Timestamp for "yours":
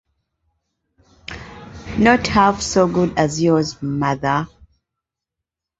3.39-3.79